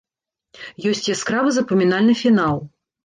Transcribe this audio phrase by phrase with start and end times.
[0.91, 2.57] Ёсць яскравы запамінальны фінал.